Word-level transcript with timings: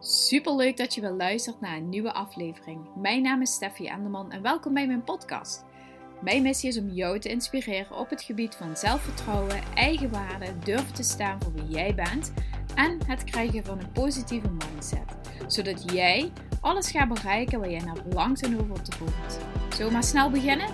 Super 0.00 0.56
leuk 0.56 0.76
dat 0.76 0.94
je 0.94 1.00
weer 1.00 1.10
luistert 1.10 1.60
naar 1.60 1.76
een 1.76 1.88
nieuwe 1.88 2.12
aflevering. 2.12 2.80
Mijn 2.96 3.22
naam 3.22 3.42
is 3.42 3.52
Steffi 3.52 3.86
Enderman 3.86 4.32
en 4.32 4.42
welkom 4.42 4.74
bij 4.74 4.86
mijn 4.86 5.04
podcast. 5.04 5.64
Mijn 6.20 6.42
missie 6.42 6.68
is 6.68 6.78
om 6.78 6.88
jou 6.88 7.18
te 7.18 7.28
inspireren 7.28 7.96
op 7.96 8.10
het 8.10 8.22
gebied 8.22 8.54
van 8.54 8.76
zelfvertrouwen, 8.76 9.62
eigenwaarde, 9.74 10.58
durven 10.58 10.94
te 10.94 11.02
staan 11.02 11.42
voor 11.42 11.52
wie 11.52 11.68
jij 11.68 11.94
bent 11.94 12.32
en 12.74 12.98
het 13.06 13.24
krijgen 13.24 13.64
van 13.64 13.78
een 13.78 13.92
positieve 13.92 14.50
mindset. 14.50 15.16
Zodat 15.46 15.92
jij 15.92 16.32
alles 16.60 16.90
gaat 16.90 17.08
bereiken 17.08 17.60
waar 17.60 17.70
jij 17.70 17.84
naar 17.84 17.96
verlangt 17.96 18.42
en 18.42 18.60
over 18.60 18.82
te 18.82 18.96
voelt. 18.96 19.38
Zullen 19.70 19.86
we 19.86 19.92
maar 19.92 20.04
snel 20.04 20.30
beginnen? 20.30 20.68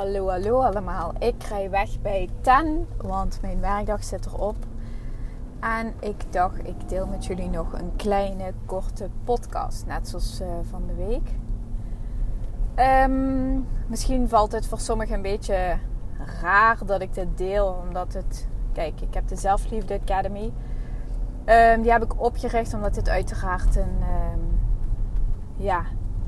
Hallo, 0.00 0.28
hallo 0.28 0.60
allemaal. 0.60 1.12
Ik 1.18 1.42
rij 1.42 1.70
weg 1.70 2.00
bij 2.00 2.28
Ten, 2.40 2.86
want 2.96 3.38
mijn 3.42 3.60
werkdag 3.60 4.04
zit 4.04 4.26
erop. 4.26 4.56
En 5.58 5.94
ik 5.98 6.32
dacht, 6.32 6.66
ik 6.66 6.88
deel 6.88 7.06
met 7.06 7.26
jullie 7.26 7.48
nog 7.48 7.72
een 7.72 7.96
kleine, 7.96 8.52
korte 8.66 9.08
podcast, 9.24 9.86
net 9.86 10.08
zoals 10.08 10.40
uh, 10.40 10.48
van 10.70 10.86
de 10.86 10.94
week. 10.94 11.30
Um, 13.08 13.66
misschien 13.86 14.28
valt 14.28 14.52
het 14.52 14.66
voor 14.66 14.78
sommigen 14.80 15.14
een 15.14 15.22
beetje 15.22 15.78
raar 16.42 16.78
dat 16.86 17.00
ik 17.00 17.14
dit 17.14 17.38
deel, 17.38 17.82
omdat 17.86 18.12
het... 18.12 18.48
Kijk, 18.72 19.00
ik 19.00 19.14
heb 19.14 19.28
de 19.28 19.36
Zelfliefde 19.36 20.00
Academy. 20.02 20.52
Um, 21.46 21.82
die 21.82 21.92
heb 21.92 22.02
ik 22.02 22.20
opgericht 22.22 22.74
omdat 22.74 22.94
dit 22.94 23.08
uiteraard 23.08 23.76
een, 23.76 24.02
um, 24.32 24.60
ja, 25.56 25.82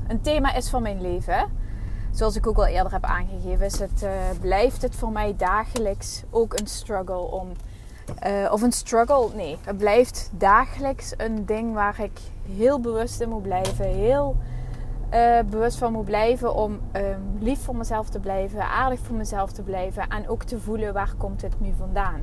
een 0.07 0.21
thema 0.21 0.53
is 0.53 0.69
van 0.69 0.81
mijn 0.81 1.01
leven 1.01 1.61
zoals 2.13 2.35
ik 2.35 2.47
ook 2.47 2.57
al 2.57 2.65
eerder 2.65 2.91
heb 2.91 3.03
aangegeven, 3.03 3.63
het, 3.63 4.03
uh, 4.03 4.09
blijft 4.41 4.81
het 4.81 4.95
voor 4.95 5.11
mij 5.11 5.35
dagelijks 5.37 6.23
ook 6.29 6.59
een 6.59 6.67
struggle 6.67 7.31
om. 7.31 7.51
Uh, 8.27 8.51
of 8.51 8.61
een 8.61 8.71
struggle, 8.71 9.29
nee. 9.35 9.57
Het 9.61 9.77
blijft 9.77 10.29
dagelijks 10.31 11.13
een 11.17 11.45
ding 11.45 11.73
waar 11.73 11.99
ik 11.99 12.19
heel 12.55 12.79
bewust 12.79 13.21
in 13.21 13.29
moet 13.29 13.41
blijven. 13.41 13.85
Heel 13.85 14.35
uh, 15.13 15.39
bewust 15.49 15.77
van 15.77 15.91
moet 15.91 16.05
blijven 16.05 16.55
om 16.55 16.79
um, 16.93 17.37
lief 17.39 17.59
voor 17.63 17.75
mezelf 17.75 18.09
te 18.09 18.19
blijven, 18.19 18.61
aardig 18.61 18.99
voor 18.99 19.15
mezelf 19.15 19.51
te 19.51 19.61
blijven. 19.61 20.07
En 20.07 20.29
ook 20.29 20.43
te 20.43 20.59
voelen 20.59 20.93
waar 20.93 21.13
komt 21.17 21.41
het 21.41 21.59
nu 21.59 21.73
vandaan. 21.77 22.21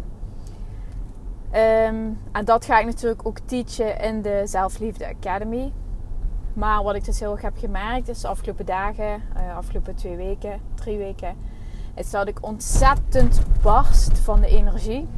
Um, 1.52 2.18
en 2.32 2.44
dat 2.44 2.64
ga 2.64 2.78
ik 2.78 2.86
natuurlijk 2.86 3.26
ook 3.26 3.38
teachen 3.44 4.00
in 4.00 4.22
de 4.22 4.42
Zelfliefde 4.44 5.08
Academy. 5.08 5.72
Maar 6.60 6.82
wat 6.82 6.94
ik 6.94 7.04
dus 7.04 7.20
heel 7.20 7.32
erg 7.32 7.42
heb 7.42 7.58
gemerkt 7.58 8.08
is 8.08 8.20
de 8.20 8.28
afgelopen 8.28 8.66
dagen, 8.66 9.22
uh, 9.36 9.56
afgelopen 9.56 9.94
twee 9.94 10.16
weken, 10.16 10.60
drie 10.74 10.98
weken, 10.98 11.36
is 11.94 12.10
dat 12.10 12.28
ik 12.28 12.38
ontzettend 12.40 13.42
barst 13.62 14.18
van 14.18 14.40
de 14.40 14.46
energie. 14.46 15.08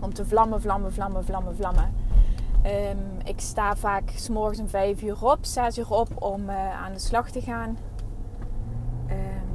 Om 0.00 0.14
te 0.14 0.26
vlammen, 0.26 0.60
vlammen, 0.60 0.92
vlammen, 0.92 1.24
vlammen, 1.24 1.56
vlammen. 1.56 1.94
Um, 2.66 3.18
ik 3.24 3.40
sta 3.40 3.76
vaak 3.76 4.10
s 4.14 4.28
morgens 4.28 4.60
om 4.60 4.68
vijf 4.68 5.02
uur 5.02 5.24
op, 5.24 5.38
zes 5.40 5.78
uur 5.78 5.90
op 5.90 6.22
om 6.22 6.48
uh, 6.48 6.82
aan 6.84 6.92
de 6.92 6.98
slag 6.98 7.30
te 7.30 7.40
gaan. 7.40 7.78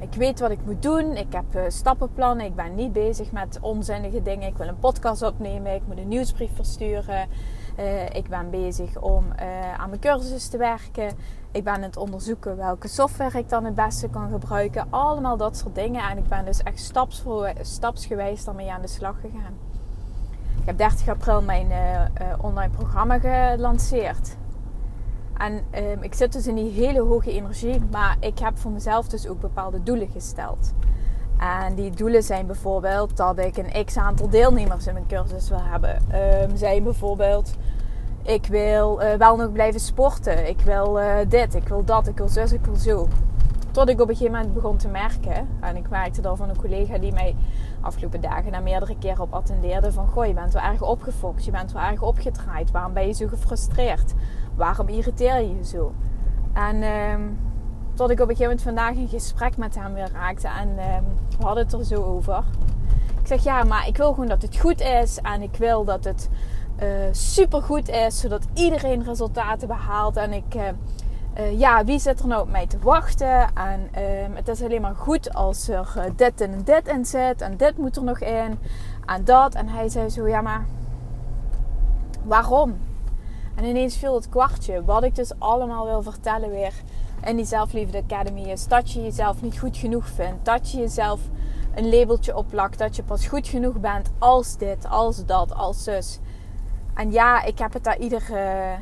Ik 0.05 0.13
weet 0.13 0.39
wat 0.39 0.51
ik 0.51 0.65
moet 0.65 0.81
doen. 0.81 1.15
Ik 1.15 1.33
heb 1.33 1.55
uh, 1.55 1.61
stappenplannen. 1.67 2.45
Ik 2.45 2.55
ben 2.55 2.75
niet 2.75 2.93
bezig 2.93 3.31
met 3.31 3.57
onzinnige 3.61 4.21
dingen. 4.21 4.47
Ik 4.47 4.57
wil 4.57 4.67
een 4.67 4.79
podcast 4.79 5.21
opnemen. 5.21 5.73
Ik 5.73 5.81
moet 5.87 5.97
een 5.97 6.07
nieuwsbrief 6.07 6.55
versturen. 6.55 7.27
Uh, 7.79 8.09
ik 8.09 8.29
ben 8.29 8.49
bezig 8.49 9.01
om 9.01 9.25
uh, 9.25 9.79
aan 9.79 9.89
mijn 9.89 10.01
cursus 10.01 10.47
te 10.47 10.57
werken. 10.57 11.11
Ik 11.51 11.63
ben 11.63 11.73
aan 11.73 11.81
het 11.81 11.97
onderzoeken 11.97 12.57
welke 12.57 12.87
software 12.87 13.37
ik 13.37 13.49
dan 13.49 13.65
het 13.65 13.75
beste 13.75 14.09
kan 14.09 14.29
gebruiken. 14.29 14.87
Allemaal 14.89 15.37
dat 15.37 15.57
soort 15.57 15.75
dingen. 15.75 16.09
En 16.09 16.17
ik 16.17 16.27
ben 16.27 16.45
dus 16.45 16.63
echt 16.63 16.79
staps 16.79 17.21
voor, 17.21 17.51
stapsgewijs 17.61 18.45
daarmee 18.45 18.71
aan 18.71 18.81
de 18.81 18.87
slag 18.87 19.15
gegaan. 19.21 19.53
Ik 20.59 20.65
heb 20.65 20.77
30 20.77 21.07
april 21.07 21.41
mijn 21.41 21.67
online 22.41 22.73
programma 22.73 23.19
gelanceerd. 23.19 24.35
En 25.37 25.61
ehm, 25.71 26.01
ik 26.01 26.13
zit 26.13 26.33
dus 26.33 26.47
in 26.47 26.55
die 26.55 26.71
hele 26.71 27.01
hoge 27.01 27.31
energie. 27.31 27.81
Maar 27.91 28.17
ik 28.19 28.39
heb 28.39 28.57
voor 28.57 28.71
mezelf 28.71 29.07
dus 29.07 29.27
ook 29.27 29.39
bepaalde 29.39 29.83
doelen 29.83 30.09
gesteld. 30.09 30.73
En 31.37 31.75
die 31.75 31.91
doelen 31.91 32.23
zijn 32.23 32.45
bijvoorbeeld 32.45 33.17
dat 33.17 33.37
ik 33.39 33.57
een 33.57 33.85
x 33.85 33.97
aantal 33.97 34.29
deelnemers 34.29 34.87
in 34.87 34.93
mijn 34.93 35.07
cursus 35.07 35.49
wil 35.49 35.61
hebben. 35.61 36.01
Um, 36.41 36.57
zijn 36.57 36.83
bijvoorbeeld, 36.83 37.53
ik 38.23 38.45
wil 38.45 39.01
uh, 39.01 39.13
wel 39.13 39.35
nog 39.35 39.51
blijven 39.51 39.79
sporten. 39.79 40.47
Ik 40.49 40.61
wil 40.61 40.99
uh, 40.99 41.15
dit, 41.27 41.55
ik 41.55 41.67
wil 41.67 41.83
dat, 41.83 42.07
ik 42.07 42.17
wil 42.17 42.27
zus, 42.27 42.51
ik 42.51 42.65
wil 42.65 42.75
zo. 42.75 43.07
Tot 43.71 43.89
ik 43.89 44.01
op 44.01 44.09
een 44.09 44.15
gegeven 44.15 44.37
moment 44.37 44.53
begon 44.53 44.77
te 44.77 44.87
merken. 44.87 45.47
En 45.59 45.75
ik 45.75 45.89
merkte 45.89 46.21
dat 46.21 46.37
van 46.37 46.49
een 46.49 46.57
collega 46.57 46.97
die 46.97 47.13
mij 47.13 47.35
afgelopen 47.85 48.21
dagen 48.21 48.51
na 48.51 48.59
meerdere 48.59 48.97
keren 48.97 49.21
op 49.21 49.33
attendeerde. 49.33 49.91
Van 49.91 50.07
goh, 50.07 50.25
je 50.25 50.33
bent 50.33 50.53
wel 50.53 50.63
erg 50.63 50.81
opgefokt. 50.81 51.45
Je 51.45 51.51
bent 51.51 51.71
wel 51.71 51.83
erg 51.83 52.01
opgedraaid. 52.01 52.71
Waarom 52.71 52.93
ben 52.93 53.07
je 53.07 53.13
zo 53.13 53.27
gefrustreerd? 53.27 54.13
Waarom 54.55 54.87
irriteer 54.87 55.41
je 55.41 55.55
je 55.57 55.65
zo? 55.65 55.93
En... 56.53 56.83
Um, 56.83 57.37
tot 57.95 58.09
ik 58.09 58.19
op 58.19 58.29
een 58.29 58.35
gegeven 58.35 58.57
moment 58.57 58.61
vandaag 58.61 58.95
een 58.95 59.19
gesprek 59.19 59.57
met 59.57 59.75
hem 59.75 59.93
weer 59.93 60.11
raakte. 60.13 60.47
En 60.47 60.69
uh, 60.69 60.97
we 61.37 61.45
hadden 61.45 61.63
het 61.63 61.73
er 61.73 61.85
zo 61.85 62.03
over. 62.03 62.43
Ik 63.21 63.27
zeg 63.27 63.43
ja, 63.43 63.63
maar 63.63 63.87
ik 63.87 63.97
wil 63.97 64.09
gewoon 64.09 64.27
dat 64.27 64.41
het 64.41 64.57
goed 64.57 64.81
is. 64.81 65.19
En 65.21 65.41
ik 65.41 65.55
wil 65.55 65.83
dat 65.83 66.03
het 66.03 66.29
uh, 66.83 66.87
super 67.11 67.61
goed 67.61 67.89
is. 67.89 68.19
Zodat 68.19 68.47
iedereen 68.53 69.03
resultaten 69.03 69.67
behaalt. 69.67 70.17
En 70.17 70.33
ik, 70.33 70.55
uh, 70.55 70.61
uh, 71.39 71.59
ja, 71.59 71.83
wie 71.83 71.99
zit 71.99 72.19
er 72.19 72.27
nou 72.27 72.41
op 72.41 72.49
mij 72.49 72.67
te 72.67 72.79
wachten? 72.79 73.53
En 73.53 73.89
ehm, 73.91 74.31
het 74.33 74.47
is 74.47 74.61
alleen 74.61 74.81
maar 74.81 74.95
goed 74.95 75.33
als 75.33 75.67
er 75.67 76.13
dit 76.15 76.41
en 76.41 76.61
dit 76.63 76.87
in 76.87 77.05
zit. 77.05 77.41
En 77.41 77.57
dit 77.57 77.77
moet 77.77 77.95
er 77.95 78.03
nog 78.03 78.19
in. 78.19 78.59
En 79.05 79.23
dat. 79.23 79.55
En 79.55 79.67
hij 79.67 79.89
zei 79.89 80.09
zo, 80.09 80.27
ja 80.27 80.41
maar 80.41 80.65
waarom? 82.23 82.77
En 83.55 83.63
ineens 83.63 83.97
viel 83.97 84.15
het 84.15 84.29
kwartje. 84.29 84.83
Wat 84.83 85.03
ik 85.03 85.15
dus 85.15 85.31
allemaal 85.39 85.85
wil 85.85 86.01
vertellen 86.01 86.49
weer 86.49 86.73
in 87.23 87.35
die 87.35 87.45
Zelfliefde 87.45 88.03
Academy 88.07 88.41
is 88.41 88.67
dat 88.67 88.91
je 88.91 89.01
jezelf 89.01 89.41
niet 89.41 89.59
goed 89.59 89.77
genoeg 89.77 90.07
vindt. 90.07 90.45
Dat 90.45 90.71
je 90.71 90.77
jezelf 90.77 91.19
een 91.75 91.89
labeltje 91.89 92.35
oplakt. 92.35 92.77
Dat 92.77 92.95
je 92.95 93.03
pas 93.03 93.27
goed 93.27 93.47
genoeg 93.47 93.79
bent 93.79 94.11
als 94.19 94.57
dit, 94.57 94.89
als 94.89 95.25
dat, 95.25 95.53
als 95.53 95.83
zus. 95.83 96.19
En 96.93 97.11
ja, 97.11 97.43
ik 97.43 97.59
heb 97.59 97.73
het 97.73 97.83
daar 97.83 97.97
iedere, 97.97 98.75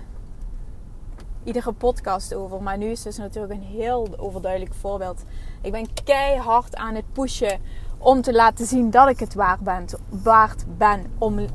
iedere 1.44 1.72
podcast 1.72 2.34
over. 2.34 2.62
Maar 2.62 2.78
nu 2.78 2.86
is 2.86 3.04
het 3.04 3.16
dus 3.16 3.18
natuurlijk 3.18 3.54
een 3.54 3.68
heel 3.68 4.08
overduidelijk 4.18 4.74
voorbeeld. 4.74 5.24
Ik 5.62 5.72
ben 5.72 5.94
keihard 6.04 6.76
aan 6.76 6.96
het 6.96 7.14
pushen 7.14 7.60
om 7.98 8.22
te 8.22 8.34
laten 8.34 8.66
zien 8.66 8.92
dat 8.92 9.10
ik 9.10 9.20
het 9.20 9.34
waard 9.34 9.60
ben, 9.60 9.86
waard 10.10 10.66
ben 10.78 11.06
om 11.18 11.40
uh, 11.40 11.48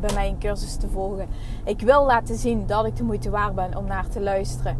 bij 0.00 0.14
mij 0.14 0.28
een 0.28 0.38
cursus 0.38 0.76
te 0.76 0.88
volgen. 0.88 1.28
Ik 1.64 1.80
wil 1.80 2.04
laten 2.04 2.36
zien 2.36 2.66
dat 2.66 2.86
ik 2.86 2.96
de 2.96 3.04
moeite 3.04 3.30
waard 3.30 3.54
ben 3.54 3.76
om 3.76 3.86
naar 3.86 4.08
te 4.08 4.20
luisteren. 4.20 4.76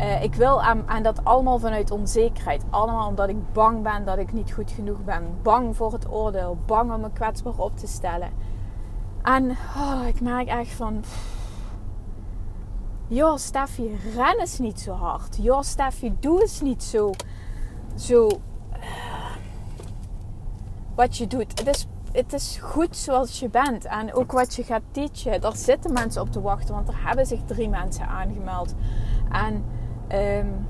Uh, 0.00 0.22
ik 0.22 0.34
wil 0.34 0.62
aan, 0.62 0.82
aan, 0.86 1.02
dat 1.02 1.24
allemaal 1.24 1.58
vanuit 1.58 1.90
onzekerheid. 1.90 2.62
Allemaal 2.70 3.08
omdat 3.08 3.28
ik 3.28 3.52
bang 3.52 3.82
ben 3.82 4.04
dat 4.04 4.18
ik 4.18 4.32
niet 4.32 4.52
goed 4.52 4.70
genoeg 4.70 5.04
ben. 5.04 5.22
Bang 5.42 5.76
voor 5.76 5.92
het 5.92 6.10
oordeel. 6.10 6.58
Bang 6.66 6.92
om 6.92 7.00
me 7.00 7.10
kwetsbaar 7.12 7.56
op 7.56 7.78
te 7.78 7.86
stellen. 7.86 8.30
En 9.22 9.50
oh, 9.76 10.06
ik 10.06 10.20
merk 10.20 10.48
echt 10.48 10.70
van... 10.70 11.04
Joh, 13.08 13.36
Steffi, 13.36 13.98
ren 14.14 14.38
eens 14.38 14.58
niet 14.58 14.80
zo 14.80 14.92
hard. 14.92 15.36
Joh, 15.40 15.62
Steffi, 15.62 16.16
doe 16.20 16.40
eens 16.40 16.60
niet 16.60 16.82
zo... 16.82 17.10
Zo... 17.94 18.26
Uh, 18.26 19.36
wat 20.94 21.16
je 21.16 21.26
doet. 21.26 21.58
Het 21.58 21.66
is, 21.66 21.86
het 22.12 22.32
is 22.32 22.58
goed 22.62 22.96
zoals 22.96 23.40
je 23.40 23.48
bent. 23.48 23.84
En 23.84 24.14
ook 24.14 24.32
wat 24.32 24.54
je 24.54 24.62
gaat 24.62 24.82
teachen. 24.90 25.40
Daar 25.40 25.56
zitten 25.56 25.92
mensen 25.92 26.22
op 26.22 26.30
te 26.32 26.40
wachten. 26.40 26.74
Want 26.74 26.88
er 26.88 27.06
hebben 27.06 27.26
zich 27.26 27.40
drie 27.44 27.68
mensen 27.68 28.08
aangemeld. 28.08 28.74
En 29.30 29.64
Um, 30.12 30.66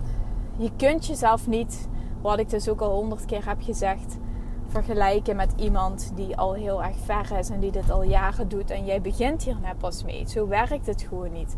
je 0.57 0.71
kunt 0.77 1.07
jezelf 1.07 1.47
niet, 1.47 1.89
wat 2.21 2.39
ik 2.39 2.51
dus 2.51 2.69
ook 2.69 2.81
al 2.81 2.95
honderd 2.95 3.25
keer 3.25 3.49
heb 3.49 3.63
gezegd, 3.63 4.19
vergelijken 4.67 5.37
met 5.37 5.53
iemand 5.57 6.13
die 6.15 6.37
al 6.37 6.55
heel 6.55 6.85
erg 6.85 6.97
ver 7.05 7.39
is 7.39 7.51
en 7.51 7.61
die 7.61 7.71
dit 7.71 7.91
al 7.91 8.03
jaren 8.03 8.49
doet 8.49 8.71
en 8.71 8.85
jij 8.85 9.01
begint 9.01 9.43
hier 9.43 9.57
net 9.63 9.79
pas 9.79 10.05
mee. 10.05 10.29
Zo 10.29 10.49
werkt 10.49 10.87
het 10.87 11.03
gewoon 11.03 11.33
niet. 11.33 11.57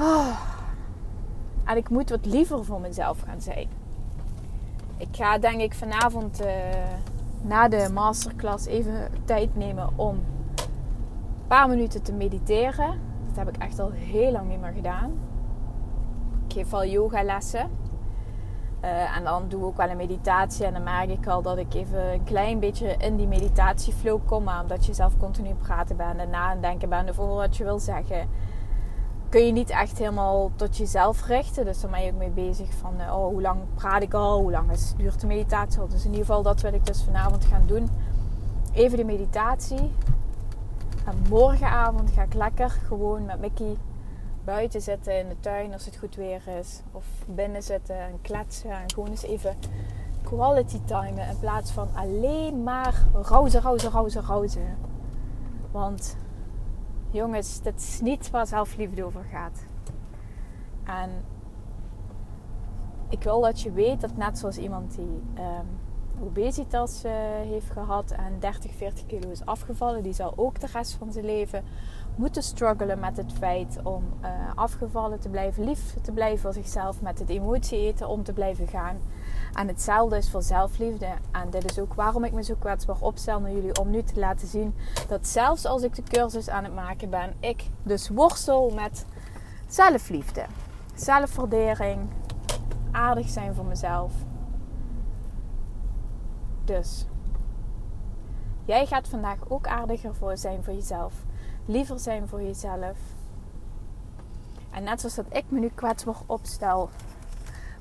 Oh. 0.00 0.40
En 1.64 1.76
ik 1.76 1.88
moet 1.88 2.10
wat 2.10 2.26
liever 2.26 2.64
voor 2.64 2.80
mezelf 2.80 3.20
gaan 3.20 3.40
zijn. 3.40 3.68
Ik 4.96 5.08
ga 5.10 5.38
denk 5.38 5.60
ik 5.60 5.74
vanavond 5.74 6.40
uh, 6.40 6.46
na 7.42 7.68
de 7.68 7.90
masterclass 7.92 8.66
even 8.66 9.08
tijd 9.24 9.56
nemen 9.56 9.88
om 9.96 10.14
een 10.14 11.46
paar 11.46 11.68
minuten 11.68 12.02
te 12.02 12.12
mediteren. 12.12 13.00
Dat 13.26 13.36
heb 13.36 13.48
ik 13.48 13.62
echt 13.62 13.78
al 13.78 13.90
heel 13.90 14.32
lang 14.32 14.48
niet 14.48 14.60
meer 14.60 14.72
gedaan. 14.72 15.10
Ik 16.46 16.52
geef 16.52 16.72
al 16.72 16.84
yogalessen. 16.84 17.70
Uh, 18.84 19.16
en 19.16 19.24
dan 19.24 19.48
doe 19.48 19.60
ik 19.60 19.66
ook 19.66 19.76
wel 19.76 19.88
een 19.88 19.96
meditatie. 19.96 20.64
En 20.64 20.72
dan 20.72 20.82
merk 20.82 21.10
ik 21.10 21.26
al 21.26 21.42
dat 21.42 21.58
ik 21.58 21.74
even 21.74 22.12
een 22.12 22.24
klein 22.24 22.58
beetje 22.58 22.94
in 22.98 23.16
die 23.16 23.26
meditatieflow 23.26 24.20
kom. 24.26 24.44
Maar 24.44 24.62
omdat 24.62 24.86
je 24.86 24.94
zelf 24.94 25.16
continu 25.18 25.54
praten 25.54 25.96
bent 25.96 26.18
en 26.18 26.30
nadenken 26.30 26.88
bent 26.88 27.10
over 27.10 27.26
wat 27.26 27.56
je 27.56 27.64
wil 27.64 27.78
zeggen. 27.78 28.28
Kun 29.30 29.46
je 29.46 29.52
niet 29.52 29.70
echt 29.70 29.98
helemaal 29.98 30.50
tot 30.56 30.76
jezelf 30.76 31.26
richten. 31.26 31.64
Dus 31.64 31.80
daar 31.80 31.90
ben 31.90 32.04
je 32.04 32.12
ook 32.12 32.18
mee 32.18 32.30
bezig 32.30 32.72
van 32.72 32.94
oh, 33.00 33.26
hoe 33.26 33.40
lang 33.40 33.60
praat 33.74 34.02
ik 34.02 34.14
al, 34.14 34.40
hoe 34.40 34.50
lang 34.50 34.70
is, 34.70 34.94
duurt 34.96 35.20
de 35.20 35.26
meditatie. 35.26 35.86
Dus 35.88 36.04
in 36.04 36.10
ieder 36.10 36.26
geval 36.26 36.42
dat 36.42 36.60
wil 36.60 36.72
ik 36.72 36.86
dus 36.86 37.02
vanavond 37.02 37.44
gaan 37.44 37.66
doen. 37.66 37.88
Even 38.72 38.98
de 38.98 39.04
meditatie. 39.04 39.90
En 41.06 41.22
morgenavond 41.28 42.10
ga 42.10 42.22
ik 42.22 42.34
lekker 42.34 42.70
gewoon 42.70 43.24
met 43.24 43.40
Mickey 43.40 43.76
buiten 44.44 44.80
zitten 44.80 45.18
in 45.18 45.28
de 45.28 45.40
tuin 45.40 45.72
als 45.72 45.84
het 45.84 45.96
goed 45.96 46.14
weer 46.14 46.42
is. 46.60 46.80
Of 46.92 47.04
binnen 47.26 47.62
zitten 47.62 48.00
en 48.00 48.18
kletsen 48.22 48.70
en 48.70 48.90
gewoon 48.94 49.08
eens 49.08 49.22
even 49.22 49.56
quality 50.22 50.80
timen. 50.84 51.28
In 51.28 51.38
plaats 51.40 51.70
van 51.70 51.88
alleen 51.94 52.62
maar 52.62 53.04
rauzen, 53.12 53.60
rauzen, 53.60 53.90
rauzen, 53.90 54.22
rauzen. 54.22 54.76
Want 55.70 56.16
jongens, 57.10 57.60
dit 57.62 57.80
is 57.80 58.00
niet 58.00 58.30
waar 58.30 58.46
zelfliefde 58.46 59.04
over 59.04 59.24
gaat. 59.32 59.64
En 60.84 61.10
ik 63.08 63.22
wil 63.22 63.40
dat 63.40 63.60
je 63.60 63.72
weet 63.72 64.00
dat 64.00 64.16
net 64.16 64.38
zoals 64.38 64.58
iemand 64.58 64.94
die 64.94 65.22
um, 65.38 65.66
obesitas 66.22 67.04
uh, 67.04 67.12
heeft 67.42 67.70
gehad 67.70 68.10
en 68.10 68.36
30, 68.38 68.74
40 68.74 69.06
kilo 69.06 69.30
is 69.30 69.44
afgevallen, 69.44 70.02
die 70.02 70.12
zal 70.12 70.32
ook 70.36 70.60
de 70.60 70.66
rest 70.72 70.92
van 70.92 71.12
zijn 71.12 71.24
leven 71.24 71.64
moeten 72.16 72.42
struggelen 72.42 72.98
met 72.98 73.16
het 73.16 73.32
feit 73.32 73.78
om 73.82 74.04
uh, 74.22 74.28
afgevallen 74.54 75.20
te 75.20 75.28
blijven, 75.28 75.64
lief 75.64 75.96
te 76.02 76.12
blijven 76.12 76.38
voor 76.38 76.52
zichzelf, 76.52 77.02
met 77.02 77.18
het 77.18 77.28
emotie 77.28 77.78
eten 77.78 78.08
om 78.08 78.22
te 78.22 78.32
blijven 78.32 78.66
gaan. 78.68 78.96
En 79.54 79.68
hetzelfde 79.68 80.16
is 80.16 80.30
voor 80.30 80.42
zelfliefde. 80.42 81.08
En 81.30 81.50
dit 81.50 81.70
is 81.70 81.78
ook 81.78 81.94
waarom 81.94 82.24
ik 82.24 82.32
me 82.32 82.42
zo 82.42 82.54
kwetsbaar 82.58 83.00
opstel 83.00 83.40
naar 83.40 83.52
jullie. 83.52 83.80
Om 83.80 83.90
nu 83.90 84.02
te 84.02 84.20
laten 84.20 84.48
zien 84.48 84.74
dat 85.08 85.26
zelfs 85.26 85.64
als 85.64 85.82
ik 85.82 85.94
de 85.94 86.02
cursus 86.02 86.48
aan 86.48 86.64
het 86.64 86.74
maken 86.74 87.10
ben, 87.10 87.34
ik 87.40 87.64
dus 87.82 88.08
worstel 88.08 88.70
met 88.70 89.06
zelfliefde. 89.68 90.44
Zelfwaardering. 90.94 92.08
Aardig 92.90 93.28
zijn 93.28 93.54
voor 93.54 93.64
mezelf. 93.64 94.12
Dus 96.64 97.06
jij 98.64 98.86
gaat 98.86 99.08
vandaag 99.08 99.38
ook 99.48 99.66
aardiger 99.66 100.14
voor 100.14 100.36
zijn 100.36 100.64
voor 100.64 100.74
jezelf. 100.74 101.14
Liever 101.64 101.98
zijn 101.98 102.28
voor 102.28 102.42
jezelf. 102.42 102.98
En 104.70 104.82
net 104.82 105.00
zoals 105.00 105.14
dat 105.14 105.26
ik 105.28 105.44
me 105.48 105.58
nu 105.58 105.70
kwetsbaar 105.74 106.20
opstel, 106.26 106.90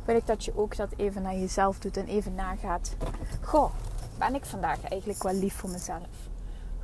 wil 0.10 0.18
ik 0.18 0.28
dat 0.28 0.46
je 0.46 0.58
ook 0.58 0.76
dat 0.76 0.90
even 0.96 1.22
naar 1.22 1.36
jezelf 1.36 1.80
doet 1.80 1.98
en 1.98 2.06
even 2.06 2.36
nagaat. 2.36 2.96
Goh, 3.42 3.72
ben 4.18 4.36
ik 4.36 4.46
vandaag 4.46 4.84
eigenlijk 4.84 5.24
wel 5.24 5.34
lief 5.34 5.56
voor 5.56 5.70
mezelf? 5.70 6.08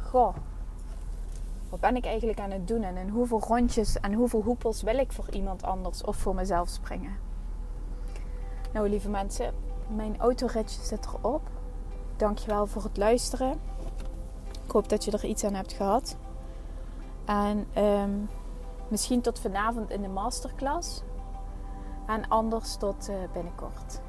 Goh, 0.09 0.35
wat 1.69 1.79
ben 1.79 1.95
ik 1.95 2.05
eigenlijk 2.05 2.39
aan 2.39 2.51
het 2.51 2.67
doen 2.67 2.83
en 2.83 2.97
in 2.97 3.09
hoeveel 3.09 3.39
rondjes 3.39 3.99
en 3.99 4.13
hoeveel 4.13 4.41
hoepels 4.41 4.81
wil 4.81 4.97
ik 4.97 5.11
voor 5.11 5.29
iemand 5.29 5.63
anders 5.63 6.03
of 6.03 6.15
voor 6.15 6.35
mezelf 6.35 6.69
springen? 6.69 7.17
Nou, 8.73 8.89
lieve 8.89 9.09
mensen, 9.09 9.53
mijn 9.87 10.19
autoritje 10.19 10.83
zit 10.83 11.05
erop. 11.05 11.41
Dankjewel 12.15 12.67
voor 12.67 12.83
het 12.83 12.97
luisteren. 12.97 13.59
Ik 14.65 14.71
hoop 14.71 14.89
dat 14.89 15.03
je 15.03 15.11
er 15.11 15.25
iets 15.25 15.43
aan 15.43 15.53
hebt 15.53 15.73
gehad. 15.73 16.17
En 17.25 17.67
um, 17.83 18.29
misschien 18.87 19.21
tot 19.21 19.39
vanavond 19.39 19.89
in 19.89 20.01
de 20.01 20.07
masterclass. 20.07 21.03
En 22.07 22.27
anders 22.27 22.77
tot 22.77 23.09
uh, 23.09 23.15
binnenkort. 23.33 24.01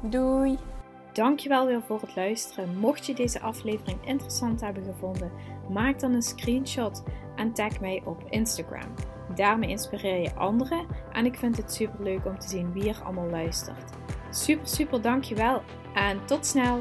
Doei! 0.00 0.58
Dankjewel 1.12 1.66
weer 1.66 1.82
voor 1.82 2.00
het 2.00 2.16
luisteren. 2.16 2.78
Mocht 2.78 3.06
je 3.06 3.14
deze 3.14 3.40
aflevering 3.40 4.06
interessant 4.06 4.60
hebben 4.60 4.84
gevonden, 4.84 5.32
maak 5.70 6.00
dan 6.00 6.12
een 6.12 6.22
screenshot 6.22 7.02
en 7.36 7.52
tag 7.52 7.80
mij 7.80 8.02
op 8.04 8.24
Instagram. 8.30 8.94
Daarmee 9.34 9.70
inspireer 9.70 10.20
je 10.20 10.34
anderen 10.34 10.86
en 11.12 11.24
ik 11.24 11.36
vind 11.36 11.56
het 11.56 11.72
super 11.72 12.04
leuk 12.04 12.26
om 12.26 12.38
te 12.38 12.48
zien 12.48 12.72
wie 12.72 12.88
er 12.88 13.02
allemaal 13.04 13.30
luistert. 13.30 13.90
Super, 14.30 14.68
super 14.68 15.02
dankjewel 15.02 15.62
en 15.94 16.26
tot 16.26 16.46
snel! 16.46 16.80